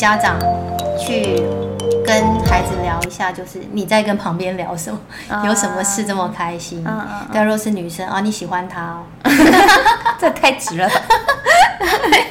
[0.00, 0.38] 家长
[0.98, 1.42] 去
[2.06, 6.82] 跟孩子聊一下，就是你在跟旁边聊什么，嗯、有什么事这么开心？
[6.88, 7.28] 嗯嗯。
[7.34, 9.04] 但若是女生啊，你喜欢他哦，
[10.18, 10.94] 这太直了吧？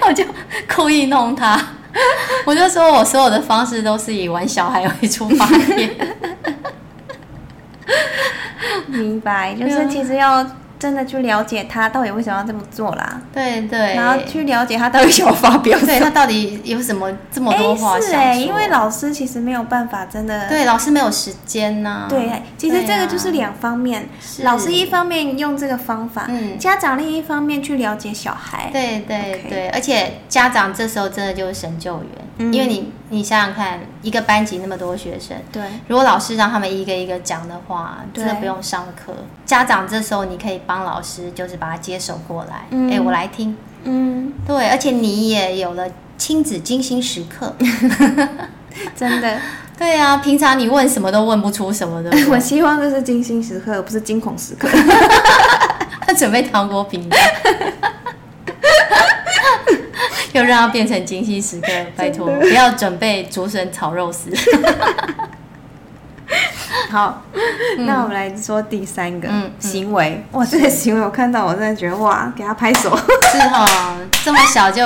[0.07, 0.25] 我就
[0.75, 1.61] 故意弄他，
[2.43, 5.45] 我就说我所有的方式都是以玩小孩为出发
[5.75, 5.95] 点。
[8.87, 10.43] 明白，就是其实要。
[10.79, 13.21] 真的去了解他到底为什么要这么做啦？
[13.33, 18.07] 对对，然后去了解他到底想要发表，对他到底有什么这么多话想说？
[18.07, 20.47] 是哎，因为老师其实没有办法真的。
[20.47, 22.05] 对，老师没有时间呐。
[22.07, 24.07] 对，其实这个就是两方面，
[24.43, 28.69] 老师一方面用这个方法，嗯，家长另一方面去了解小孩。
[28.71, 32.09] 对对对，而且家长这时候真的就是神救援，
[32.39, 39.13] 因为你你想想看，一个班级那么多学生，对，如果老师让他们一个一个讲的话，真的不用上课。
[39.45, 40.59] 家长这时候你可以。
[40.69, 42.89] 帮老师就是把他接手过来，哎、嗯。
[42.91, 47.55] 欸，我来听，嗯，对，而且你也有了亲子精心时刻，
[48.95, 49.39] 真的，
[49.79, 54.67] 对啊，平常你问什么都问不出什么的， 我希望这是精心时刻，不是惊恐时刻。
[56.01, 57.19] 他准备糖果饼干，
[60.33, 64.31] 又让它变成精心时刻，拜托不要准备竹笋炒肉丝。
[66.89, 67.23] 好，
[67.77, 69.27] 嗯、那我们来说第三个
[69.59, 70.09] 行为。
[70.09, 72.95] 嗯嗯、哇，这个行为我看到，我真的觉得哇，给他拍手。
[73.31, 74.83] 是哈，这么小就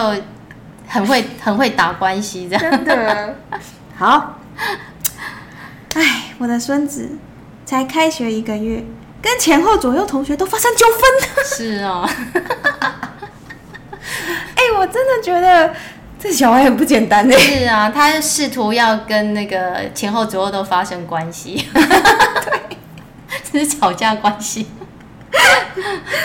[0.88, 2.72] 很会很会打关系，这样。
[2.72, 3.36] 真的。
[3.96, 4.40] 好。
[5.96, 7.10] 哎，我的孙子
[7.66, 8.84] 才开学一个月，
[9.22, 11.46] 跟前后左右同学都发生纠纷。
[11.46, 12.10] 是哦。
[14.84, 15.74] 哎，我真的觉得。
[16.20, 17.38] 这小孩很不简单呢。
[17.38, 22.78] 是啊，他试图要跟那个前后左右都发生关系，对，
[23.52, 24.68] 这是吵架关系。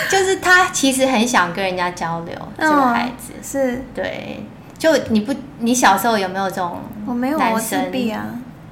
[0.09, 4.45] 就是他其实很想跟人家交流，这个孩子是，对。
[4.77, 6.79] 就你不，你小时候有没有这种？
[7.05, 8.25] 我没有，我自闭啊。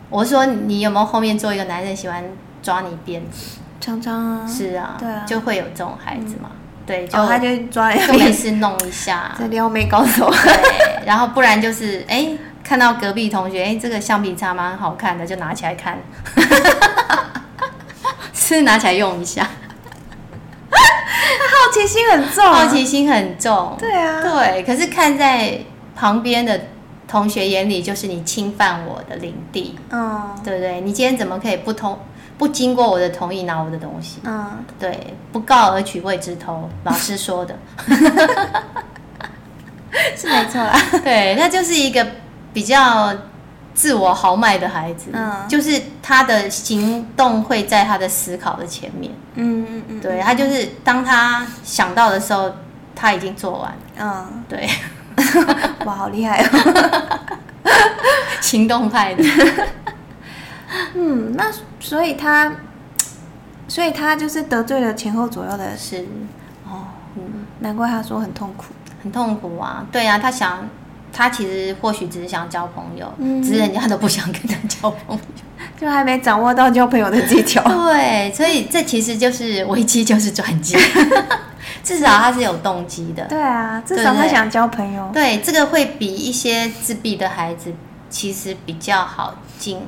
[0.09, 2.23] 我说你有没有后面做一个男生喜欢
[2.63, 3.57] 抓你辫子？
[3.81, 4.47] 常常啊。
[4.47, 6.51] 是啊，对啊，就会有这种孩子嘛。
[6.87, 10.31] 对，就他就抓一下，没事弄一下，这撩妹高手。
[10.31, 12.29] 对，然后不然就是哎，
[12.63, 15.99] 看到隔壁同学哎，这个橡皮擦蛮好看的，就拿起来看，
[18.33, 19.45] 是拿起来用一下。
[20.69, 23.75] 他好奇心很重，好奇心很重。
[23.77, 25.59] 对啊，对，可是看在
[25.93, 26.59] 旁边的
[27.07, 29.77] 同学眼里，就是你侵犯我的领地。
[29.89, 30.79] 嗯，对不对？
[30.81, 31.99] 你今天怎么可以不通？
[32.37, 37.57] 不经过我的同意拿我的东西，嗯，对，不告而取谓之偷，老师说的，
[40.15, 40.79] 是没错啦。
[41.03, 42.05] 对，那就是一个
[42.53, 43.11] 比较
[43.73, 52.51] 自我豪迈的孩子，嗯，就是他的行动会在他的思考的前面，嗯嗯嗯，对，他就是当他想到的时候，
[52.95, 54.69] 他已经做完，嗯，对，
[55.85, 56.49] 哇，好厉害哦，
[58.41, 59.23] 行动派的。
[60.95, 62.51] 嗯，那所以他，
[63.67, 66.05] 所以他就是得罪了前后左右的是
[66.65, 68.65] 哦，嗯，难怪他说很痛苦，
[69.01, 69.85] 很痛苦啊。
[69.91, 70.67] 对啊，他想，
[71.13, 75.21] 他其实或许只是想交朋友，嗯，只是人家都不想跟他交朋友，
[75.79, 77.63] 就还没掌握到交朋友的技巧。
[77.87, 80.77] 对，所以这其实就是危机就是转机，
[81.83, 83.25] 至少他是有动机的。
[83.27, 85.09] 对啊，至少他想交朋友。
[85.13, 87.73] 对，这个会比一些自闭的孩子
[88.09, 89.79] 其实比较好进。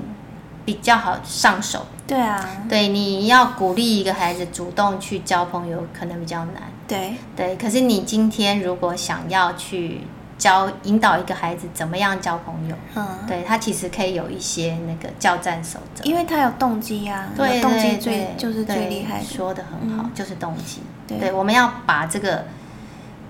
[0.69, 7.15] 比较好上手，对啊，对，你要鼓励一个孩子主动去交朋友，可能比较难，对。
[7.35, 7.55] 对。
[7.55, 10.01] 可是你今天如果想要去
[10.37, 20.81] 教引导一个孩子怎么样交朋友，嗯，对他其实可以有一些那个教战守则，因为他有动机啊，对，动机最就是最厉害，说的很好，就是动机。
[21.07, 22.45] 对，我们要把这个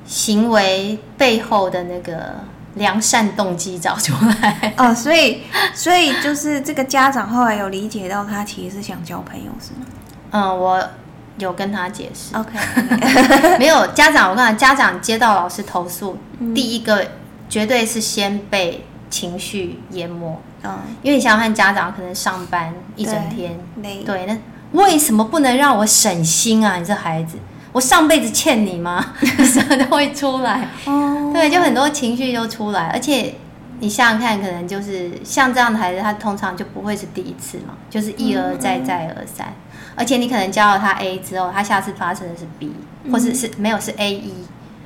[0.05, 2.35] 行为背后的那个。
[2.75, 5.41] 良善动机找出来哦，所以
[5.73, 9.85] 所以就是这个家长后来有理解到他其实是想交朋友是吗？
[10.31, 10.89] 嗯，我
[11.39, 12.35] 有跟他解释。
[12.35, 12.51] OK，
[13.57, 17.05] 没有家长，我跟你讲，家长接到老师投诉，嗯、第一个
[17.49, 20.39] 绝对是先被情绪淹没。
[20.63, 24.37] 嗯，因为你想想看，家长可能上班一整天，对，对，那
[24.79, 26.75] 为什么不能让我省心啊？
[26.77, 27.37] 你这孩子。
[27.71, 29.13] 我上辈子欠你吗？
[29.45, 30.67] 什么都会出来，
[31.33, 33.35] 对，就很多情绪都出来，而且
[33.79, 39.53] 你想想看，可能就是像这样的孩子，他通常就不会是第一次嘛，就是一而再再而三，
[39.95, 42.71] 而且你可能教了他 A 之后，他下次发生的是 B，
[43.11, 44.33] 或是是没有是 A 一，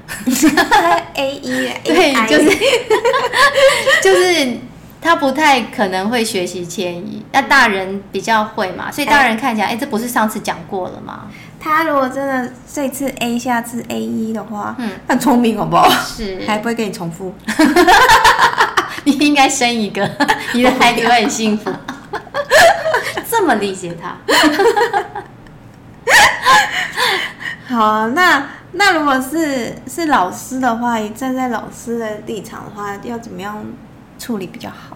[1.16, 2.50] A 一，对，就是
[4.04, 4.58] 就是
[5.02, 11.28] 他不太可能会学习迁移，那大人比较会嘛，所以大人看起来，哎，这不是上次讲过了吗？
[11.64, 15.90] 他如果真的这次 A 下次 A 一的话，嗯，很聪明好不好？
[16.04, 17.34] 是， 还不会跟你重复，
[19.06, 20.06] 你应该生一个，
[20.54, 21.72] 你的孩子会很幸福。
[23.30, 24.16] 这么理解他。
[27.68, 33.66] 好，那那如果是是老师的话，站在老师的立场的话，要怎么样
[34.20, 34.93] 处理比较好？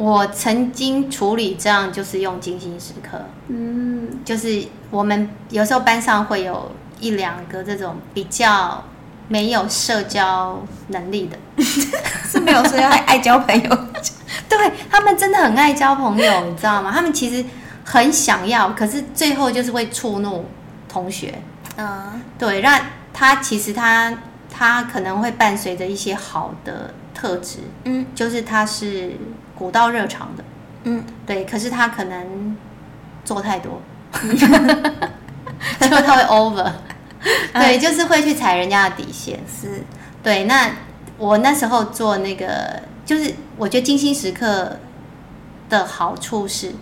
[0.00, 3.20] 我曾经处理这样，就是用精心时刻。
[3.48, 8.82] 嗯，就是我们有时候班上会有一两个这种比较
[9.28, 10.58] 没有社交
[10.88, 11.36] 能力的，
[12.26, 13.68] 是没有社交还爱交朋友，
[14.48, 16.90] 对，他们真的很爱交朋友，你知道吗？
[16.90, 17.44] 他们其实
[17.84, 20.46] 很想要，可是最后就是会触怒
[20.88, 21.42] 同学。
[21.76, 22.80] 嗯，对，那
[23.12, 24.14] 他其实他
[24.50, 29.12] 他可能会伴随着一些好的特质，嗯，就是他是。
[29.60, 30.44] 古道热肠的，
[30.84, 32.56] 嗯，对，可是他可能
[33.26, 33.78] 做太多，
[35.78, 36.72] 就他会 over，
[37.52, 39.84] 对，就是会去踩人家的底线，是，
[40.22, 40.44] 对。
[40.44, 40.70] 那
[41.18, 44.78] 我那时候做那个，就是我觉得精心时刻
[45.68, 46.72] 的好处是，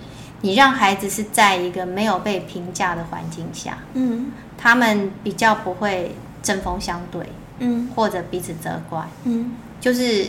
[0.42, 6.14] 你让孩子是在一个没有被评价的环境下，嗯，他们比较不会
[6.44, 7.28] 针锋相对，
[7.58, 9.50] 嗯，或者彼此责怪，嗯，
[9.80, 10.28] 就是。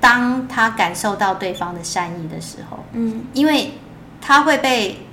[0.00, 3.72] 当他感受到对方的善意的时候，嗯，因为
[4.20, 5.06] 他会被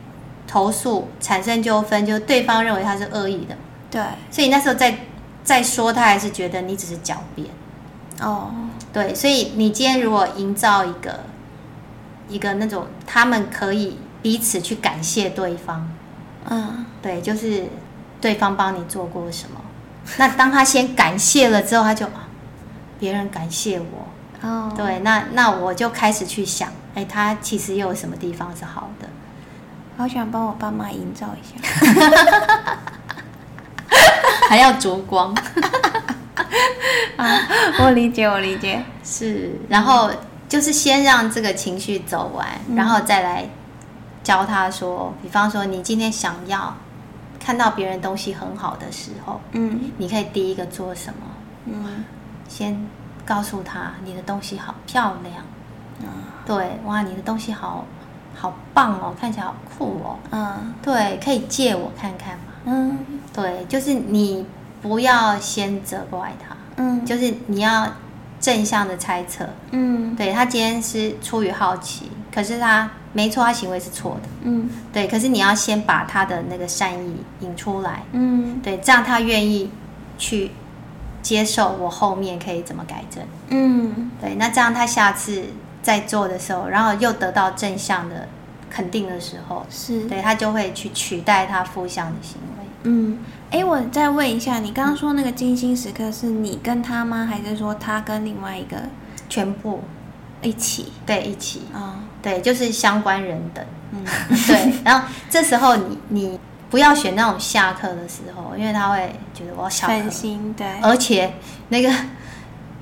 [0.48, 3.58] 投诉产生纠纷，就对方认为他是恶意的，
[3.90, 4.96] 对，所以那时候再
[5.44, 7.48] 再说，他还是觉得你只是狡辩，
[8.22, 8.52] 哦，
[8.94, 11.22] 对，所以你今天如果营造一个
[12.30, 15.90] 一个那种他们可以彼此去感谢对方，
[16.50, 17.66] 嗯，对，就是
[18.22, 19.60] 对方帮你做过什么，
[20.18, 22.06] 那当他先感谢了之后，他就
[23.00, 24.05] 别人感谢我。
[24.42, 29.08] 哦，对，那那我就开始去想，哎，他其实又有什么地方是好的？
[29.98, 32.78] 好想帮我爸妈营造一下，
[34.50, 35.34] 还要烛光。
[37.16, 37.40] 啊，
[37.80, 39.52] 我理解，我理解，是。
[39.70, 40.12] 然后
[40.50, 43.48] 就是先让这个情绪走完，嗯，然后再来
[44.22, 46.76] 教他说，比方说你今天想要
[47.40, 51.20] 看到别人东西很好的时候，嗯，你可以第一个做什么？
[51.68, 52.04] 嗯，
[52.50, 52.86] 先。
[53.26, 55.44] 告诉他你的东西好漂亮，
[56.00, 56.08] 嗯，
[56.46, 57.84] 对，哇，你的东西好
[58.36, 62.44] 好棒哦，看起来好酷哦，嗯，对，可以借我看看吗？
[62.66, 63.00] 嗯，
[63.34, 64.46] 对，就是你
[64.82, 67.88] 不要先责怪他，嗯，就是你要
[68.40, 79.72] 正向的猜测，嗯，对，他今天是出于好奇，可是他没错，他行为是错的，嗯，对，可是你要先把他的那个善意引出来，嗯，对，这样他愿意
[80.20, 80.52] 去。
[81.26, 83.24] 接受我后面可以怎么改正？
[83.50, 85.46] 嗯，对，那这样他下次
[85.82, 88.30] 在做的时候，然后又得到正向的
[88.70, 92.66] 肯定的时候，是对他就会去取代他负向的行为。
[92.84, 93.18] 嗯，
[93.50, 97.26] 哎，我再问一下，你刚刚说那个精心时刻是你跟他吗？
[97.26, 98.78] 还是说他跟另外一个
[99.28, 99.82] 全部
[100.44, 100.94] 一起？
[101.08, 103.66] 对，一起啊，哦，对，就是相关人等。
[103.94, 104.06] 嗯，
[104.46, 106.40] 对，然后这时候你你。
[106.70, 111.34] 不要选那种下课的时候，因为他会觉得我要下课，心对，而且
[111.70, 111.92] 那个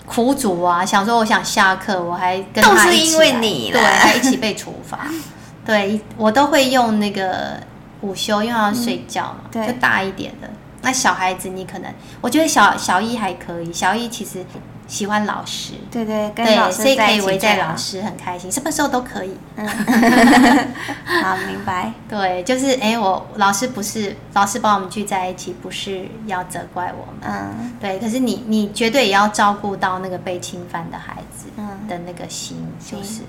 [0.06, 5.08] 苦主啊，想说我想下课，我还跟他都是因为你对，还一起被处罚。
[5.66, 7.60] 对，我都会用那个
[8.02, 10.50] 午休，因为要睡觉嘛，嗯、就大一点的。
[10.82, 14.46] 那小孩子你可能，我觉得小小一还可以，小一其实。
[14.88, 19.36] 喜欢老师，对对，跟老师所以可以围在老师很开心，什么时候都可以。
[19.56, 19.68] 嗯，
[21.24, 21.92] 好，明白。
[22.10, 27.32] 对，就是哎，我老师不是老师把我们聚在一起，不是要责怪我们。
[27.32, 27.98] 嗯，对。
[28.00, 31.48] 可是你你绝对也要照顾到那个被侵犯的孩子
[31.88, 33.22] 的那个心，就是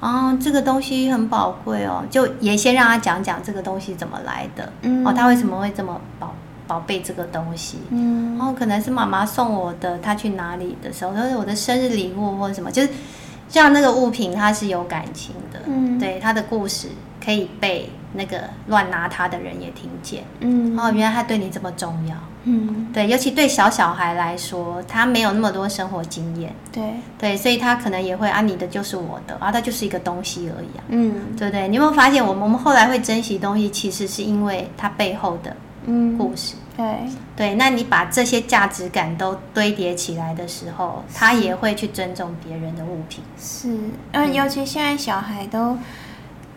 [0.00, 4.72] 哦，这个东西很宝贵哦，就也先让他讲讲这个东西怎么来的。
[4.82, 6.34] 嗯，哦，他为什么会这么宝？
[6.66, 12.88] 宝贝这个东西，嗯，然后可能是妈妈送我的，她去哪里的时候，都是我的生日礼物或者什么，就是
[13.48, 16.88] 像那个物品，它是有感情的，嗯，对，它的故事
[17.24, 26.82] 可以被那个乱拿它的人也听见，嗯，哦，原来他对你这么重要，嗯，对，尤其对小小孩来说，他没有那么多生活经验，对，
[27.18, 31.68] 对，所以他可能也会啊，你的就是我的，啊，它就是一个东西而已啊，嗯，对不对？
[31.68, 35.54] 你有没有发现，我们我们后来会珍惜东西，其实是因为它背后的。
[35.86, 36.54] 嗯，故事。
[36.76, 36.84] 对。
[37.34, 43.22] 对，那你把这些价值感都堆叠起来的时候，他也会去尊重别人的物品。
[43.38, 43.76] 是，
[44.12, 45.76] 嗯，尤其现在小孩都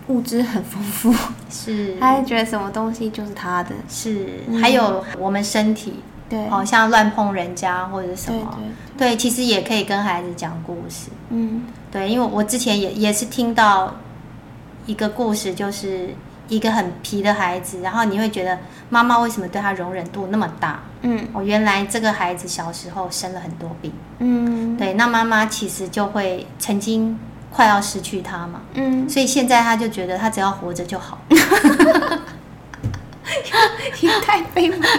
[0.07, 1.13] 物质很丰富，
[1.49, 3.71] 是， 他会觉得什么东西就是他的。
[3.89, 5.95] 是，还有我们身体，
[6.29, 8.67] 对，好像乱碰人家或者什么，对对
[8.97, 11.09] 对，对，其实也可以跟孩子讲故事。
[11.29, 13.93] 嗯，对，因为我之前也也是听到
[14.85, 16.15] 一个故事，就是。
[16.49, 18.57] 一个很皮的孩子，然后你会觉得
[18.89, 20.81] 妈妈为什么对他容忍度那么大？
[21.01, 23.93] 嗯，哦，原来这个孩子小时候生了很多病。
[24.17, 27.17] 嗯，对，那妈妈其实就会曾经
[27.51, 31.19] 快要失去他嘛，嗯，所以现在他就觉得他只要活着就好，
[34.01, 34.79] 也太悲惨。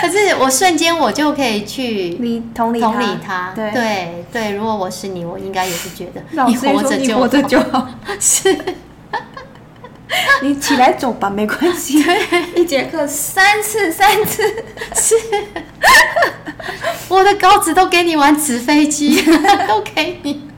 [0.00, 3.70] 可是我瞬间我就可以去你同理同理他，对。
[3.72, 7.86] 对对，如果我是你，我应该也是觉得你活着就活着就好，
[8.18, 8.56] 是。
[10.42, 12.04] 你起来走吧，没关系。
[12.54, 14.42] 一节课三次，三次
[14.94, 15.14] 是。
[17.08, 19.22] 我的稿子都给你玩纸飞机，
[19.68, 20.48] 都给你。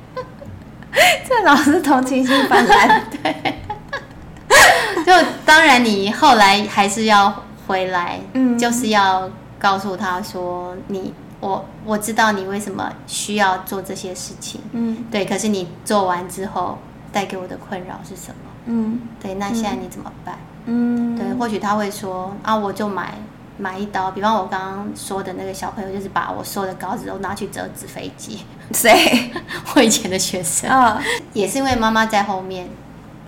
[1.28, 3.54] 这老师同情心泛滥，对。
[5.04, 5.12] 就
[5.44, 15.24] 当然，你后来还是要回来，嗯，就是要告诉他说，你我我知道你为什么需要做这些事情，嗯，对。
[15.24, 16.78] 可是你做完之后
[17.12, 18.47] 带给我的困扰是什么？
[18.68, 19.34] 嗯，对。
[19.34, 20.38] 那现在你怎么办？
[20.66, 21.34] 嗯，对。
[21.34, 23.14] 或许他会说啊，我就买
[23.58, 24.12] 买一刀。
[24.12, 28.40] 比方我刚刚说的那个小朋友，就是把我所有的稿子都拿去折纸飞机。
[28.72, 29.32] 谁？
[29.75, 32.68] 我以前的学生啊，也是因为妈妈在后面。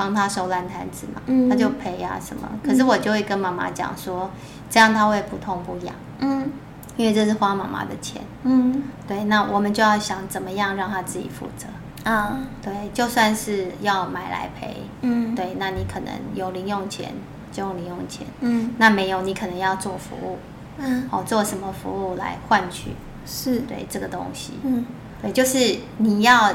[0.00, 2.49] 帮他收烂摊子嘛，嗯、他就赔啊什么。
[2.64, 4.30] 可是我就会跟妈妈讲说，
[4.70, 5.94] 这样他会不痛不痒。
[6.20, 6.50] 嗯，
[6.97, 8.23] 因为这是花妈妈的钱。
[8.44, 11.66] 嗯，对，那我们就要想怎么样让他自己负责。
[12.04, 14.76] 啊，对，就算是要买来赔。
[15.02, 17.12] 嗯，对，那你可能有零用钱
[17.52, 18.26] 就用零用钱。
[18.40, 20.38] 嗯，那没有你可能要做服务。
[20.78, 22.90] 嗯，哦，做什么服务来换取？
[23.26, 24.54] 是对这个东西。
[24.62, 24.85] 嗯，
[25.23, 26.52] 对，就是你要。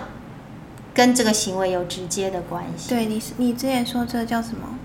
[0.96, 2.88] 跟这个行为有直接的关系。
[2.88, 4.80] 对，你你之前说这个叫什么？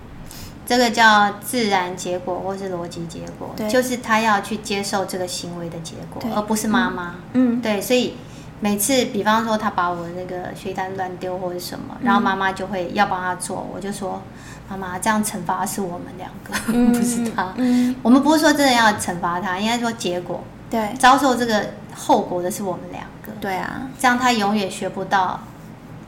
[0.66, 7.14] 这个叫自然结果或是逻辑结果，对就是他要去接受这个行为的结果，而不是妈妈。
[7.34, 8.14] 嗯，对，所以
[8.60, 14.22] 每次，比方说他把我的那个学单乱丢或者什么，然后妈妈就会要帮他做，我就说
[14.68, 17.52] 妈妈，这样惩罚是我们两个，嗯、 不是他。
[17.56, 20.42] 嗯，我们不是说真的要惩罚他，应该说结果。
[20.70, 23.32] 对，遭受这个后果的是我们两个。
[23.40, 25.40] 对啊，这样他永远学不到。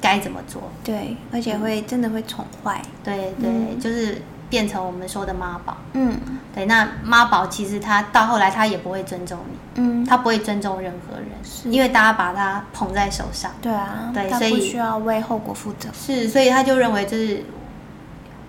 [0.01, 0.61] 该怎么做？
[0.83, 2.83] 对，而且会真的会宠坏。
[3.05, 4.21] 对对，嗯、就是
[4.53, 5.79] 变成我们说的妈宝。
[5.95, 6.21] 嗯，
[6.55, 13.51] 对，那妈宝其实他到后来他也不会尊重你，嗯，他不会尊重任何人，是因为大家把他捧在手上。
[13.63, 15.89] 对啊，对，所以不需要为后果负责。
[15.95, 17.43] 是，所以他就认为这是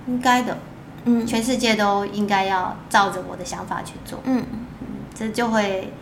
[0.08, 0.58] 应该的，
[1.06, 4.20] 嗯，全世界都应该要照着我的想法去做。
[4.26, 4.46] 嗯
[4.82, 5.94] 嗯，这就会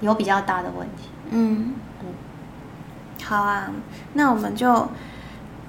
[0.00, 1.08] 有比较大的问题。
[1.30, 1.74] 嗯。
[3.22, 3.70] 好啊，
[4.14, 4.88] 那我们就，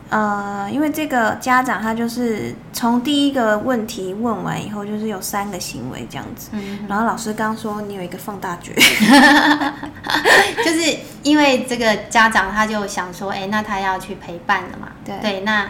[0.09, 8.73] 呃，因为这个家长他就是从第一个问题问完以后，就是有三个行为这样子，嗯、然后老师刚说你有一个放大觉，
[10.63, 15.69] 就是因为这个家长他就想说，哎，那他要去陪伴了嘛，对，对，那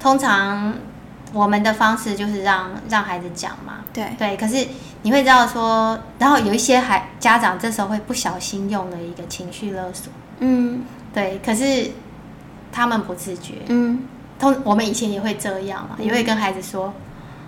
[0.00, 0.74] 通常
[1.32, 4.04] 我们的方式就是让让孩子讲嘛，对。
[4.18, 4.66] 对，可是
[5.02, 10.82] 你会知道说，然后有一些孩家长这时候会不小心用了一个情绪勒索，嗯。
[11.14, 11.90] 对，可是
[12.72, 13.54] 他们不自觉。
[13.68, 14.02] 嗯，
[14.38, 16.92] 通我们以前也会这样嘛，嗯、也会跟孩子说：“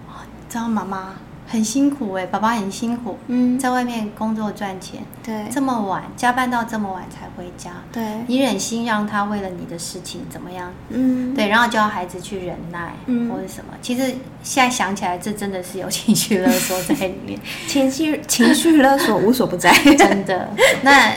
[0.09, 1.15] 哦，知道妈妈
[1.47, 10.73] 很辛苦哎，爸爸很辛苦，嗯，在外面工作赚钱，对，这么晚加班到这么晚才回家，对，你忍心让他为了你的事情怎么样？
[10.91, 13.75] 嗯，对，然后叫孩子去忍耐，嗯，或者什么。
[13.83, 20.51] 其实现在想起来，这真的是有情绪勒索在里面， 情绪情绪勒索无所不在，真的。
[20.83, 21.13] 那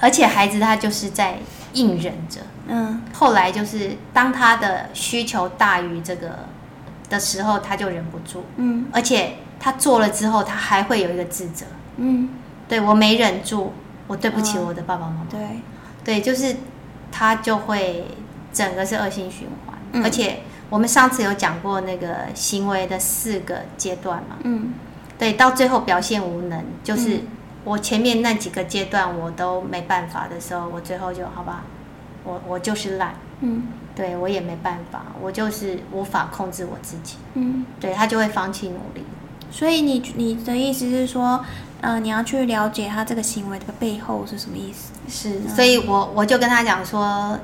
[0.00, 1.38] 而且孩子他就是在。
[1.74, 6.46] 硬忍着，嗯，后来就是当他的需求大于这个
[7.08, 12.28] 的时候，他就忍不住，嗯，而且他做了之后，他还会有一个自责，嗯，
[12.68, 13.72] 对，我没忍住，
[14.06, 15.40] 我对不起我的爸爸妈妈，对，
[16.04, 16.56] 对，就是
[17.10, 18.06] 他就会
[18.52, 24.72] 整个是恶性循环，嗯，而且我们上次有讲过那个行为的四个阶段嘛，嗯，
[25.18, 27.16] 对，到最后表现无能就是。
[27.16, 27.22] 嗯
[27.68, 31.64] 我前面那几个阶段我都没办法的时候，我最后就好吧，
[32.24, 39.04] 我我就是懒，嗯，对我也没办法，我就是无法控制我自己，嗯，对他就会放弃努力。
[39.50, 41.44] 所以你你的意思是说，
[41.82, 44.92] 呃，你要去了解他这个行为的背后是什么意思？
[45.06, 47.38] 是，所以我我就跟他讲说，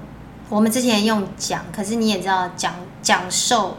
[0.49, 3.77] 我们之前用讲，可是你也知道讲讲授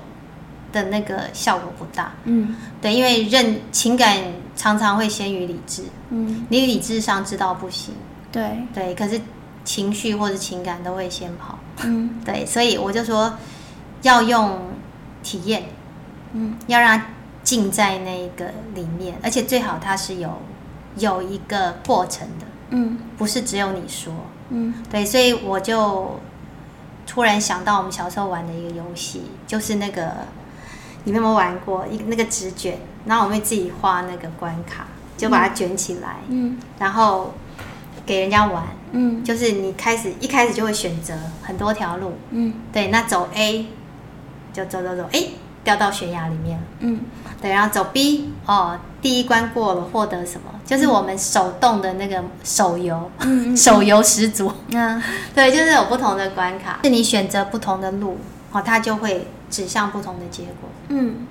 [0.71, 4.19] 的那个效果不大，嗯，对，因为认情感。
[4.55, 7.93] 常常会先于理智，嗯，你理智上知道不行，
[8.31, 8.57] 对。
[8.73, 9.19] 对，可是
[9.63, 13.33] 情绪或者情感都会先跑，嗯，对，所以我就说
[14.01, 14.59] 要用
[15.21, 15.63] 体验，
[16.33, 17.05] 嗯，要让它
[17.43, 20.31] 浸在那个里面，而且最好它是有
[20.97, 24.13] 有一个过程的，嗯，不是只有你说，
[24.49, 26.17] 嗯，对，所以我就
[27.05, 30.11] 突然想到我们小时候玩的一个游戏，就是那个。
[31.05, 32.77] 你们有没有玩过一个那个纸卷？
[33.05, 34.85] 然后我们会自己画那个关卡，
[35.15, 36.17] 就把它卷起来。
[36.27, 36.59] 嗯。
[36.77, 37.33] 然后
[38.05, 43.67] 给人家玩，嗯，就是你开始一开始就会选择很多条路，嗯，对，那走 A
[44.53, 45.29] 就走走走，哎、欸，
[45.63, 46.99] 掉到悬崖里面，嗯，
[47.41, 50.59] 对，然后走 B 哦，第一关过了，获得什么？
[50.65, 55.01] 就是我们手动的那个手游，嗯，手游十足，嗯，
[55.33, 58.17] 对，就是有不同的关卡，是你选择不同的路，
[58.51, 61.25] 哦，它就会指向不同的结果，嗯，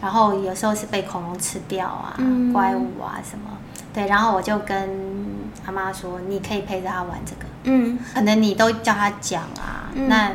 [0.00, 3.50] 然后有时候是被恐龙吃掉啊，嗯、怪物啊什么。
[3.92, 5.26] 对，然后我就跟
[5.66, 7.46] 阿妈说，你可以陪着他玩这个。
[7.64, 10.30] 嗯，可能你都叫他讲啊，嗯、那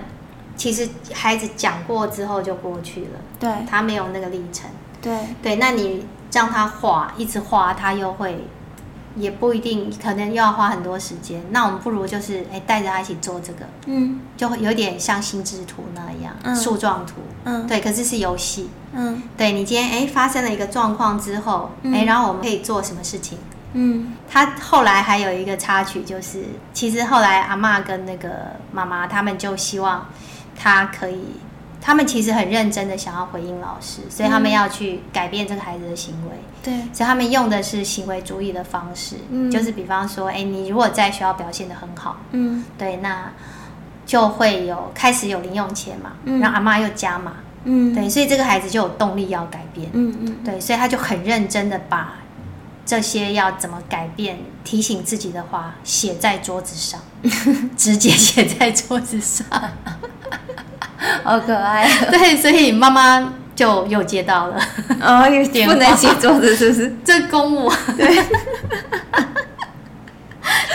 [0.57, 3.19] 其实孩子讲过之后就过去了。
[3.39, 4.69] 对，他没有那个历程。
[5.01, 8.43] 对对，那你让他画，一直画，他又会，
[9.19, 11.41] 也不一定，可能又要花很多时间。
[11.51, 13.65] 那我们不如就是，哎，带着他一起做这个。
[13.85, 17.15] 嗯，就会有点像心智图那样，嗯、树状图。
[17.43, 18.69] 嗯，对，可是是游戏。
[18.93, 23.37] 嗯，对，你今天哎发生了一个状况之后，哎、嗯，然后我们可以做什么事情？
[23.73, 28.29] 嗯，他后来还有一个插曲，就是其实后来阿妈跟那个
[28.71, 30.07] 妈妈他们就希望
[30.57, 31.19] 他可以，
[31.81, 36.31] 他们其实很认真的想要回应老师，所以他们要去改变这个孩子的行为。
[36.61, 43.31] 对，所以他们用的是行为主义的方式，嗯，就是比方说，哎，你如果在学校表现得很好，嗯，对，那
[44.05, 47.33] 就会有开始有零用钱嘛，嗯，然后阿妈又加码，
[47.63, 52.15] 嗯，对，所以这个孩子就有动力要改变，嗯嗯，对，所以他就很认真的把。
[52.85, 54.39] 这些要怎么改变？
[54.63, 56.99] 提醒自己的话写在桌子上，
[57.77, 59.45] 直接写在桌子上，
[61.23, 61.87] 好可爱。
[62.11, 64.57] 对，所以妈妈就又接到了
[65.01, 66.95] 哦，有点不能写桌子，是不是？
[67.03, 67.71] 这公务。
[67.97, 68.15] 对。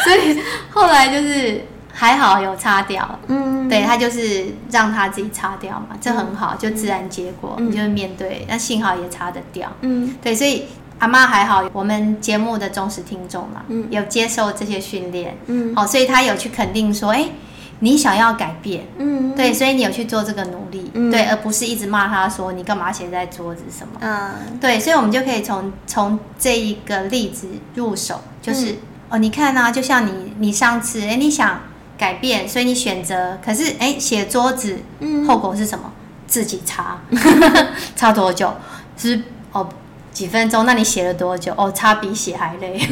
[0.04, 0.38] 所以
[0.70, 1.62] 后来就是
[1.92, 10.64] 还好有擦掉，嗯，对，他就是让他自己擦掉嘛，这很好，就自然结果，你就面对，那幸好也擦得掉，嗯，对，所以。
[11.00, 17.32] 阿妈还好，我们节目的忠实听众嘛，嗯、有接受这些训练，嗯，好，所以他有去肯定说，哎、欸，
[17.80, 28.76] 你想要改变，嗯，对，所以你有去做这个努力，嗯、对，而不是一直骂他说你干嘛写在桌子什么，嗯，对，所以我们就可以从从这一个例子入手，就是、嗯、
[29.10, 31.60] 哦，你看啊，就像你你上次，哎、欸，你想
[31.98, 35.92] 改变，所以你选择，可是哎，写、欸、桌子，嗯，后果是什么？
[36.26, 36.98] 自己擦，
[37.94, 38.52] 擦多久？
[38.96, 39.68] 是哦。
[40.12, 40.64] 几分钟？
[40.64, 41.52] 那你写了多久？
[41.56, 42.78] 哦，擦比写还累。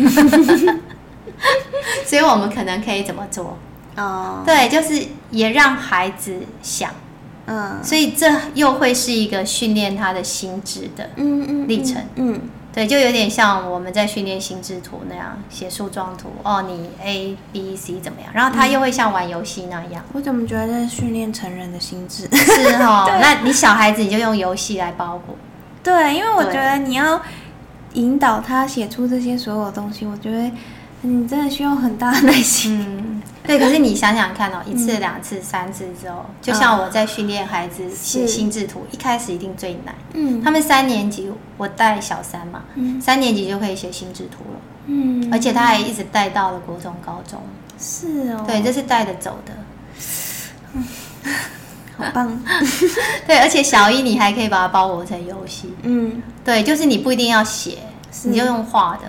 [2.05, 3.57] 所以我们可能可以怎么做？
[3.96, 4.46] 哦，oh.
[4.46, 6.90] 对，就是也让孩子想，
[7.46, 7.87] 嗯，uh.
[7.87, 12.02] 所以这又会是一个训练他的心智的嗯嗯历程。
[12.16, 12.40] 嗯，
[12.72, 16.33] 对，就有点像我们在训练心智图那样写树状图。
[16.42, 18.31] 哦，你 A B C 怎么样？
[18.33, 20.02] 然后他又会像玩游戏那样。
[20.12, 22.26] 我怎么觉得在训练成人的心智？
[22.35, 25.37] 是哦， 那你小孩子你就用游戏来包裹。
[25.83, 27.20] 对，因为我觉得你要
[27.94, 30.50] 引导他写出这些所有东西，我觉得
[31.03, 32.81] 你真的需要很大的耐心。
[32.81, 33.59] 嗯，对。
[33.59, 39.95] 可是你想想看哦，一次、两次、三次之后，就像我在训练孩子写心智图，一开始一定最难。
[40.15, 40.43] 嗯。
[40.43, 42.62] 他们三年级，我带小三嘛，
[43.01, 44.61] 三年级就可以写心智图了。
[44.87, 45.29] 嗯。
[45.33, 47.41] 而且他还一直带到了国中、高中。
[47.79, 48.45] 是哦。
[48.47, 49.53] 对，这是带着走的。
[50.75, 50.85] 嗯。
[51.95, 52.43] 好棒，
[53.27, 57.81] 对，而且小一你还可以把它包裹成游戏，嗯，对，就是你不一定要写，
[58.25, 59.03] 你就用画的，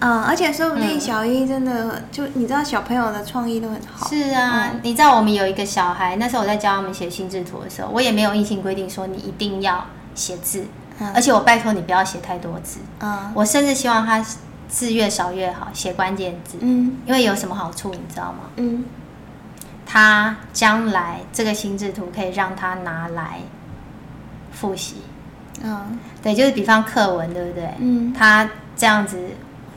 [0.00, 9.84] 嗯，而且说不定小一真的、嗯、就你知道小朋友的创意都很好，是啊，嗯、你知道我们有一个小孩，那时候我在教他们写心智图的时候，我也没有硬性规定说你一定要
[10.14, 10.64] 写字，
[10.98, 14.24] 嗯、而且我拜托你不要写太多字，嗯，我甚至希望他
[14.68, 18.50] 字越少越好，写关键字，嗯，因为有什么好处你知道吗？
[18.56, 18.84] 嗯。
[19.90, 23.40] 他将来这个心智图可以让他拿来
[24.52, 24.96] 复习，
[25.62, 27.70] 嗯，对，就是比方课文，对不对？
[27.78, 29.18] 嗯，他这样子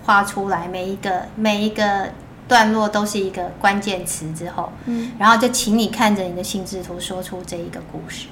[0.06, 2.10] 画出来，每一个每一个
[2.48, 8.28] 段落都是一个关键词之后，嗯，然后就请你看着你的心智图说出这一个故事，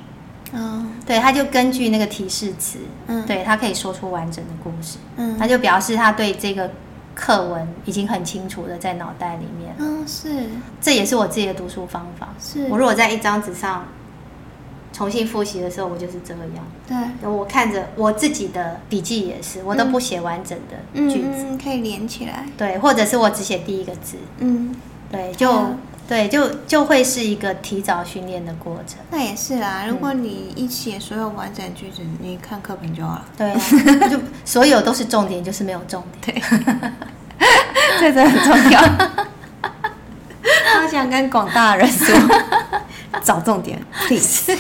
[0.53, 6.69] 嗯，对，他就根据那个提示词，嗯，对，他可以说出完整的故事，嗯，他就表示他对这个。
[7.15, 10.45] 课文已经很清楚的在脑袋里面，嗯，是，
[10.79, 12.29] 这也是我自己的读书方法。
[12.39, 12.65] 是。
[12.69, 13.85] 我如果在一张纸上
[14.91, 16.65] 重新复习的时候，我就是这个样。
[16.87, 20.75] 对，我看着我自己的笔记也是，我都不写完整的
[21.09, 22.45] 句子，嗯嗯，可以连起来。
[22.57, 24.17] 对，或者是我只写第一个字。
[24.39, 24.75] 嗯，
[25.11, 25.65] 对，就。
[26.09, 28.97] 对，就就会是一个提早训练的过程。
[29.11, 33.25] 那也是啦，如果你一写所有完整句子，嗯、你看课本就好了。
[33.37, 33.61] 对啊，
[34.09, 36.35] 就所有都是重点，就是没有重点。
[36.41, 36.91] 对，
[38.01, 38.81] 这真的很重要。
[40.73, 42.07] 他想跟广大人说，
[43.23, 44.55] 找重点， please。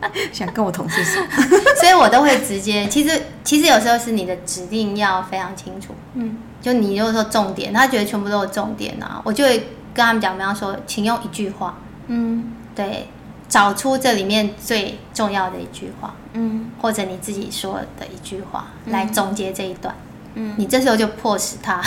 [0.32, 1.22] 想跟我同事说，
[1.78, 2.86] 所以我都会直接。
[2.88, 5.94] 其实，其实有时候是你的指令要非常清楚。
[6.14, 6.38] 嗯。
[6.62, 9.58] 就你如果说重点，他觉得全部都是重点啊，我就会
[9.94, 13.08] 跟他们讲，比方说，请用一句话，嗯，对，
[13.48, 19.94] 找出这里面最重要的一句话，嗯，或者你自己说的一句话来总结这一段，
[20.34, 21.82] 嗯，你这时候就迫使他。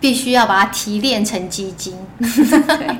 [0.00, 2.96] 必须要把它提炼成基金， 对，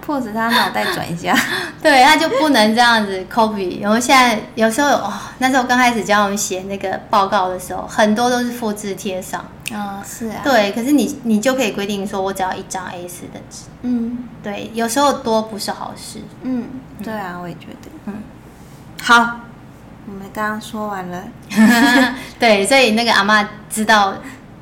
[0.00, 1.36] 迫使他脑袋转一下，
[1.82, 3.80] 对，他就不能这样子 copy。
[3.82, 9.40] 然后现在有时候哦，那时候刚开始教我们写那个报告的时候，很多都是复制贴上。
[9.72, 10.36] 啊、哦，是啊。
[10.44, 13.64] 对，可是你你就可以规定说，我只要一张 A4 的纸。
[13.82, 16.20] 嗯，对，有时候多不是好事。
[16.42, 16.64] 嗯，
[17.02, 17.90] 对啊，我也觉得。
[18.06, 18.22] 嗯，
[19.02, 19.40] 好，
[20.06, 21.24] 我们刚刚说完了。
[22.38, 24.14] 对，所以那个阿妈知道。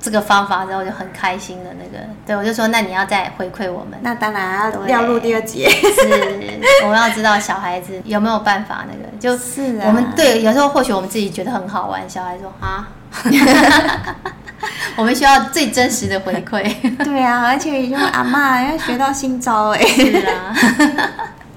[0.07, 3.99] 这个方法之后就很开心的那个，对，我就说，那你要再回馈我们。
[4.03, 5.67] 那当然要要录第二集。
[5.69, 12.89] 是，我们要知道小孩子有没有办法那个，就是我们对，有时候或许我们自己觉得很好玩，小孩说啊，
[14.95, 16.73] 我们需要最真实的回馈。
[17.03, 19.81] 对啊，而且因为阿妈要学到新招哎。
[19.85, 20.55] 是啊。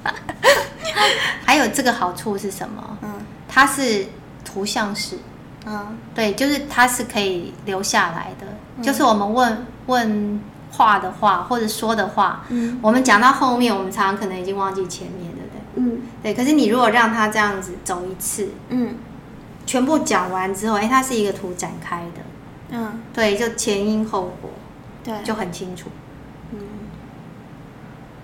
[1.45, 2.97] 还有这个好处是什么？
[3.03, 3.09] 嗯，
[3.47, 4.07] 它是
[4.43, 5.19] 图像式。
[5.65, 8.47] 嗯，对，就是它是可以留下来的。
[8.77, 10.41] 嗯、就是我们问问
[10.71, 15.59] 话的话，或者说的话，嗯，我们讲到后面，我们常常可能已经忘记前面，对不对？
[15.75, 16.33] 嗯，对。
[16.33, 18.95] 可是你如果让他这样子走一次，嗯，
[19.65, 22.21] 全部讲完之后，哎，它是一个图展开的，
[22.71, 24.49] 嗯，对，就前因后果，
[25.03, 25.89] 对，就很清楚。
[26.51, 26.59] 嗯，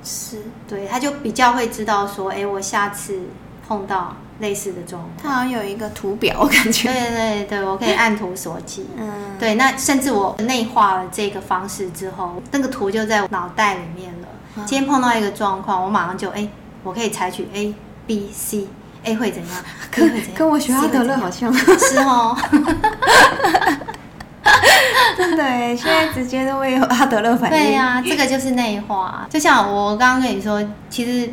[0.03, 3.19] 是，对，他就比较会知道说，哎，我下次
[3.67, 4.15] 碰到。
[4.39, 6.91] 类似的状况，它好像有一个图表，我感觉。
[6.91, 8.86] 对对对，我可以按图索骥。
[8.97, 14.28] 嗯，对，那甚至我内化了这个方式之后，那个图就在我脑袋里面了。
[14.58, 16.45] 嗯、今天碰到一个状况，我马上就哎，
[16.84, 17.73] 我可以采取 A、
[18.06, 19.63] B、C，A 会怎样？
[19.89, 21.54] 跟跟我学阿德勒好像。
[21.54, 22.38] 是哦。
[25.15, 27.58] 真的哎，现在直接都会有阿德勒反应。
[27.58, 29.25] 对呀、啊，这个就是内化。
[29.30, 31.32] 就像我刚刚跟你说，其实。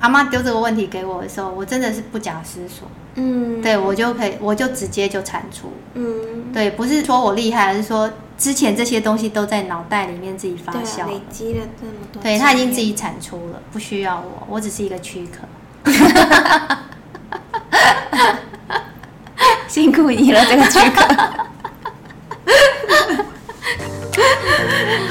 [0.00, 8.08] 阿妈丢这个问题给我的时候，我真的是不假思索，嗯，对我就可以，我就直接就产出，嗯，对，不是说我厉害，而是说
[8.38, 15.44] 之前这些东西都在脑袋里面自己发酵，累积了这么多，对他已经自己产出了，不需要我，我只是一个躯壳，
[19.66, 21.02] 辛苦你了，这个躯壳，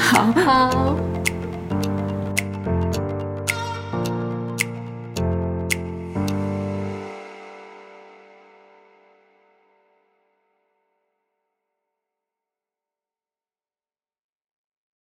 [0.00, 0.32] 好。
[0.44, 1.17] 好。